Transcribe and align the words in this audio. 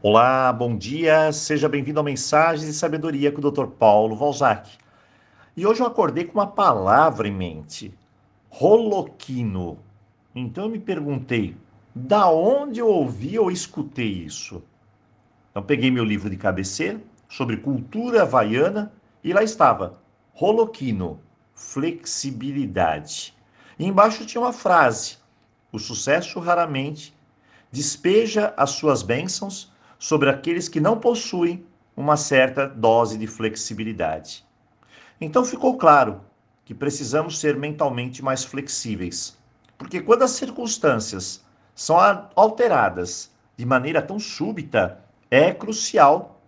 Olá, 0.00 0.52
bom 0.52 0.76
dia, 0.76 1.32
seja 1.32 1.68
bem-vindo 1.68 1.98
a 1.98 2.04
Mensagens 2.04 2.68
de 2.68 2.72
Sabedoria 2.72 3.32
com 3.32 3.40
o 3.44 3.50
Dr. 3.50 3.66
Paulo 3.66 4.14
Valzac. 4.14 4.70
E 5.56 5.66
hoje 5.66 5.80
eu 5.80 5.88
acordei 5.88 6.22
com 6.22 6.38
uma 6.38 6.46
palavra 6.46 7.26
em 7.26 7.34
mente: 7.34 7.92
roloquino. 8.48 9.76
Então 10.32 10.66
eu 10.66 10.70
me 10.70 10.78
perguntei, 10.78 11.56
da 11.92 12.30
onde 12.30 12.78
eu 12.78 12.86
ouvi 12.86 13.40
ou 13.40 13.50
escutei 13.50 14.06
isso? 14.06 14.62
Então 15.50 15.64
peguei 15.64 15.90
meu 15.90 16.04
livro 16.04 16.30
de 16.30 16.36
cabeceira 16.36 17.00
sobre 17.28 17.56
cultura 17.56 18.22
havaiana 18.22 18.92
e 19.24 19.32
lá 19.32 19.42
estava: 19.42 19.98
roloquino, 20.32 21.18
flexibilidade. 21.56 23.34
E 23.76 23.84
embaixo 23.84 24.24
tinha 24.24 24.40
uma 24.40 24.52
frase: 24.52 25.16
o 25.72 25.78
sucesso 25.80 26.38
raramente 26.38 27.12
despeja 27.72 28.54
as 28.56 28.70
suas 28.70 29.02
bênçãos 29.02 29.76
sobre 29.98 30.30
aqueles 30.30 30.68
que 30.68 30.80
não 30.80 30.98
possuem 30.98 31.66
uma 31.96 32.16
certa 32.16 32.66
dose 32.66 33.18
de 33.18 33.26
flexibilidade. 33.26 34.44
Então 35.20 35.44
ficou 35.44 35.76
claro 35.76 36.20
que 36.64 36.72
precisamos 36.72 37.40
ser 37.40 37.56
mentalmente 37.56 38.22
mais 38.22 38.44
flexíveis, 38.44 39.36
porque 39.76 40.00
quando 40.00 40.22
as 40.22 40.32
circunstâncias 40.32 41.44
são 41.74 41.96
alteradas 42.36 43.32
de 43.56 43.66
maneira 43.66 44.00
tão 44.00 44.18
súbita, 44.18 45.00
é 45.30 45.52
crucial 45.52 46.40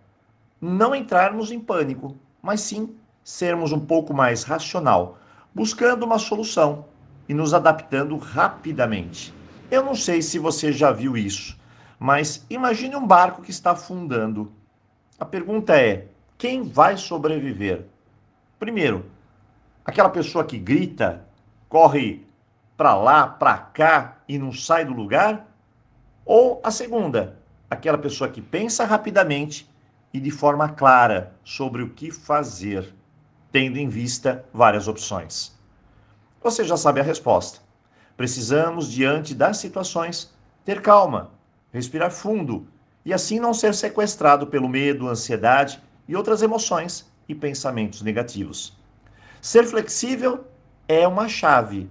não 0.61 0.95
entrarmos 0.95 1.51
em 1.51 1.59
pânico, 1.59 2.17
mas 2.43 2.61
sim 2.61 2.95
sermos 3.25 3.73
um 3.73 3.81
pouco 3.81 4.13
mais 4.13 4.45
racional, 4.45 5.19
buscando 5.55 6.05
uma 6.05 6.19
solução 6.19 6.85
e 7.29 7.35
nos 7.35 7.55
adaptando 7.55 8.17
rapidamente. 8.17 9.33
Eu 9.71 9.85
não 9.85 9.95
sei 9.95 10.21
se 10.21 10.39
você 10.39 10.73
já 10.73 10.93
viu 10.93 11.17
isso, 11.17 11.57
mas 12.01 12.47
imagine 12.49 12.97
um 12.97 13.07
barco 13.07 13.43
que 13.43 13.51
está 13.51 13.73
afundando. 13.73 14.51
A 15.19 15.25
pergunta 15.27 15.79
é: 15.79 16.09
quem 16.39 16.63
vai 16.63 16.97
sobreviver? 16.97 17.85
Primeiro, 18.59 19.05
aquela 19.85 20.09
pessoa 20.09 20.43
que 20.43 20.59
grita, 20.59 21.27
corre 21.69 22.27
para 22.75 22.95
lá, 22.95 23.27
para 23.27 23.59
cá 23.59 24.17
e 24.27 24.39
não 24.39 24.51
sai 24.51 24.87
do 24.87 24.95
lugar? 24.95 25.47
Ou 26.25 26.59
a 26.65 26.71
segunda, 26.71 27.39
aquela 27.69 27.99
pessoa 27.99 28.31
que 28.31 28.41
pensa 28.41 28.87
rapidamente 28.87 29.69
e 30.11 30.19
de 30.19 30.31
forma 30.31 30.71
clara 30.71 31.35
sobre 31.45 31.83
o 31.83 31.91
que 31.91 32.11
fazer, 32.11 32.95
tendo 33.53 33.77
em 33.77 33.91
vista 33.91 34.43
várias 34.55 34.89
opções? 34.89 35.55
Você 36.43 36.65
já 36.65 36.79
sabe 36.79 37.01
a 37.01 37.05
resposta. 37.05 37.61
Precisamos, 38.17 38.91
diante 38.91 39.35
das 39.35 39.59
situações, 39.59 40.35
ter 40.65 40.81
calma, 40.81 41.31
respirar 41.73 42.11
fundo 42.11 42.67
e 43.05 43.13
assim 43.13 43.41
não 43.41 43.55
ser 43.55 43.75
sequestrado 43.75 44.47
pelo 44.47 44.69
medo, 44.69 45.09
ansiedade 45.09 45.81
e 46.07 46.17
outras 46.17 46.43
emoções 46.43 47.11
e 47.29 47.35
pensamentos 47.35 48.03
negativos. 48.03 48.77
Ser 49.41 49.65
flexível 49.65 50.45
é 50.87 51.07
uma 51.07 51.29
chave, 51.29 51.89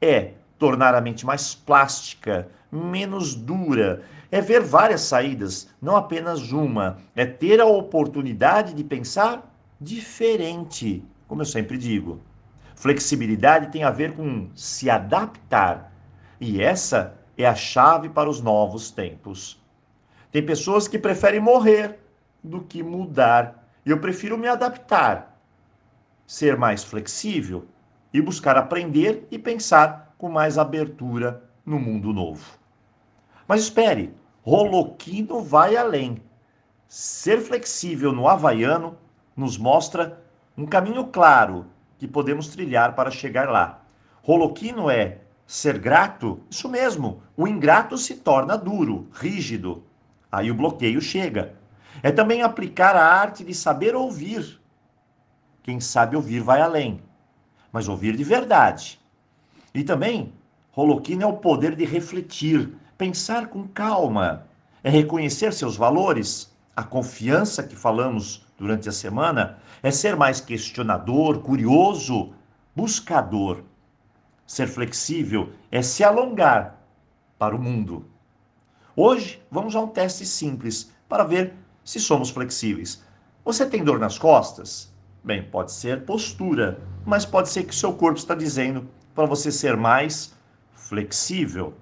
é 0.00 0.32
tornar 0.58 0.94
a 0.94 1.00
mente 1.00 1.24
mais 1.24 1.54
plástica, 1.54 2.48
menos 2.72 3.34
dura, 3.34 4.02
é 4.30 4.40
ver 4.40 4.60
várias 4.60 5.02
saídas, 5.02 5.68
não 5.80 5.96
apenas 5.96 6.52
uma, 6.52 6.98
é 7.14 7.24
ter 7.24 7.60
a 7.60 7.66
oportunidade 7.66 8.74
de 8.74 8.84
pensar 8.84 9.54
diferente, 9.80 11.04
como 11.26 11.42
eu 11.42 11.46
sempre 11.46 11.78
digo. 11.78 12.20
Flexibilidade 12.74 13.72
tem 13.72 13.84
a 13.84 13.90
ver 13.90 14.12
com 14.12 14.48
se 14.54 14.88
adaptar. 14.88 15.92
E 16.40 16.62
essa 16.62 17.17
é 17.38 17.46
a 17.46 17.54
chave 17.54 18.08
para 18.08 18.28
os 18.28 18.40
novos 18.40 18.90
tempos. 18.90 19.62
Tem 20.32 20.44
pessoas 20.44 20.88
que 20.88 20.98
preferem 20.98 21.40
morrer 21.40 22.00
do 22.42 22.60
que 22.60 22.82
mudar. 22.82 23.64
E 23.86 23.90
eu 23.90 24.00
prefiro 24.00 24.36
me 24.36 24.48
adaptar, 24.48 25.40
ser 26.26 26.56
mais 26.56 26.82
flexível 26.82 27.66
e 28.12 28.20
buscar 28.20 28.56
aprender 28.56 29.26
e 29.30 29.38
pensar 29.38 30.14
com 30.18 30.28
mais 30.28 30.58
abertura 30.58 31.42
no 31.64 31.78
mundo 31.78 32.12
novo. 32.12 32.58
Mas 33.46 33.62
espere, 33.62 34.12
Roloquino 34.42 35.40
vai 35.40 35.76
além. 35.76 36.20
Ser 36.88 37.40
flexível 37.40 38.12
no 38.12 38.26
havaiano 38.26 38.98
nos 39.36 39.56
mostra 39.56 40.22
um 40.56 40.66
caminho 40.66 41.06
claro 41.06 41.66
que 41.98 42.08
podemos 42.08 42.48
trilhar 42.48 42.94
para 42.94 43.10
chegar 43.10 43.48
lá. 43.48 43.82
Roloquino 44.22 44.90
é 44.90 45.18
ser 45.48 45.78
grato? 45.78 46.42
Isso 46.50 46.68
mesmo. 46.68 47.22
O 47.34 47.48
ingrato 47.48 47.96
se 47.96 48.16
torna 48.16 48.54
duro, 48.54 49.08
rígido. 49.14 49.82
Aí 50.30 50.50
o 50.50 50.54
bloqueio 50.54 51.00
chega. 51.00 51.54
É 52.02 52.12
também 52.12 52.42
aplicar 52.42 52.94
a 52.94 53.02
arte 53.02 53.42
de 53.42 53.54
saber 53.54 53.96
ouvir. 53.96 54.60
Quem 55.62 55.80
sabe 55.80 56.14
ouvir 56.14 56.40
vai 56.40 56.60
além, 56.60 57.00
mas 57.72 57.88
ouvir 57.88 58.14
de 58.14 58.22
verdade. 58.22 59.00
E 59.74 59.82
também, 59.82 60.34
Roloquino 60.70 61.22
é 61.22 61.26
o 61.26 61.38
poder 61.38 61.74
de 61.74 61.84
refletir, 61.86 62.76
pensar 62.98 63.46
com 63.46 63.66
calma, 63.66 64.46
é 64.84 64.90
reconhecer 64.90 65.52
seus 65.54 65.76
valores, 65.76 66.54
a 66.76 66.84
confiança 66.84 67.62
que 67.62 67.74
falamos 67.74 68.46
durante 68.58 68.88
a 68.88 68.92
semana 68.92 69.58
é 69.82 69.90
ser 69.90 70.14
mais 70.14 70.40
questionador, 70.40 71.40
curioso, 71.40 72.34
buscador. 72.76 73.62
Ser 74.48 74.66
flexível 74.66 75.50
é 75.70 75.82
se 75.82 76.02
alongar 76.02 76.82
para 77.38 77.54
o 77.54 77.60
mundo. 77.60 78.06
Hoje, 78.96 79.42
vamos 79.50 79.76
a 79.76 79.80
um 79.80 79.86
teste 79.86 80.24
simples 80.24 80.90
para 81.06 81.22
ver 81.22 81.52
se 81.84 82.00
somos 82.00 82.30
flexíveis. 82.30 83.04
Você 83.44 83.66
tem 83.66 83.84
dor 83.84 83.98
nas 83.98 84.18
costas? 84.18 84.90
Bem, 85.22 85.42
pode 85.42 85.70
ser 85.70 86.06
postura, 86.06 86.80
mas 87.04 87.26
pode 87.26 87.50
ser 87.50 87.64
que 87.64 87.74
seu 87.74 87.92
corpo 87.92 88.18
está 88.18 88.34
dizendo 88.34 88.88
para 89.14 89.26
você 89.26 89.52
ser 89.52 89.76
mais 89.76 90.34
flexível. 90.72 91.74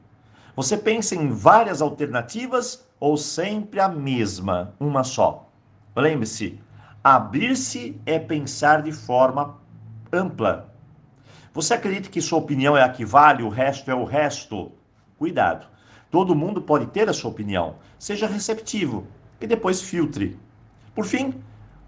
Você 0.56 0.76
pensa 0.76 1.14
em 1.14 1.28
várias 1.28 1.80
alternativas 1.80 2.84
ou 2.98 3.16
sempre 3.16 3.78
a 3.78 3.88
mesma, 3.88 4.74
uma 4.80 5.04
só? 5.04 5.48
Lembre-se, 5.94 6.60
abrir-se 7.04 8.00
é 8.04 8.18
pensar 8.18 8.82
de 8.82 8.90
forma 8.90 9.56
ampla. 10.12 10.75
Você 11.56 11.72
acredita 11.72 12.10
que 12.10 12.20
sua 12.20 12.38
opinião 12.38 12.76
é 12.76 12.82
a 12.82 12.88
que 12.90 13.02
vale, 13.02 13.42
o 13.42 13.48
resto 13.48 13.90
é 13.90 13.94
o 13.94 14.04
resto? 14.04 14.72
Cuidado. 15.16 15.66
Todo 16.10 16.34
mundo 16.34 16.60
pode 16.60 16.84
ter 16.88 17.08
a 17.08 17.14
sua 17.14 17.30
opinião. 17.30 17.76
Seja 17.98 18.26
receptivo 18.26 19.06
e 19.40 19.46
depois 19.46 19.80
filtre. 19.80 20.38
Por 20.94 21.06
fim, 21.06 21.32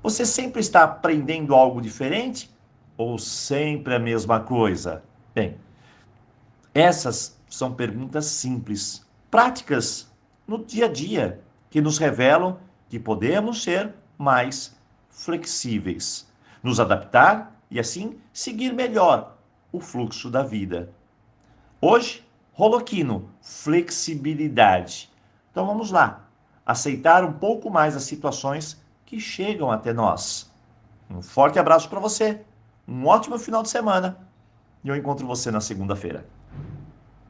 você 0.02 0.24
sempre 0.24 0.62
está 0.62 0.84
aprendendo 0.84 1.54
algo 1.54 1.82
diferente 1.82 2.50
ou 2.96 3.18
sempre 3.18 3.94
a 3.94 3.98
mesma 3.98 4.40
coisa? 4.40 5.02
Bem, 5.34 5.58
essas 6.72 7.38
são 7.46 7.74
perguntas 7.74 8.24
simples, 8.24 9.06
práticas 9.30 10.10
no 10.46 10.64
dia 10.64 10.86
a 10.86 10.88
dia 10.90 11.42
que 11.68 11.82
nos 11.82 11.98
revelam 11.98 12.58
que 12.88 12.98
podemos 12.98 13.62
ser 13.62 13.92
mais 14.16 14.74
flexíveis, 15.10 16.26
nos 16.62 16.80
adaptar 16.80 17.54
e 17.70 17.78
assim 17.78 18.16
seguir 18.32 18.72
melhor 18.72 19.36
o 19.72 19.80
fluxo 19.80 20.30
da 20.30 20.42
vida. 20.42 20.92
Hoje, 21.80 22.26
Roloquino, 22.52 23.30
flexibilidade. 23.40 25.10
Então 25.50 25.64
vamos 25.64 25.90
lá, 25.90 26.28
aceitar 26.66 27.24
um 27.24 27.32
pouco 27.32 27.70
mais 27.70 27.94
as 27.94 28.02
situações 28.02 28.82
que 29.06 29.20
chegam 29.20 29.70
até 29.70 29.92
nós. 29.92 30.52
Um 31.08 31.22
forte 31.22 31.58
abraço 31.58 31.88
para 31.88 32.00
você, 32.00 32.40
um 32.86 33.06
ótimo 33.06 33.38
final 33.38 33.62
de 33.62 33.68
semana 33.68 34.18
e 34.82 34.88
eu 34.88 34.96
encontro 34.96 35.26
você 35.26 35.50
na 35.50 35.60
segunda-feira. 35.60 36.26